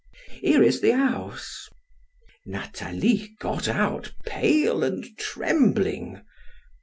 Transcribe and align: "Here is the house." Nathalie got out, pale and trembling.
"Here 0.39 0.63
is 0.63 0.81
the 0.81 0.97
house." 0.97 1.69
Nathalie 2.43 3.35
got 3.39 3.67
out, 3.67 4.13
pale 4.25 4.83
and 4.83 5.05
trembling. 5.15 6.21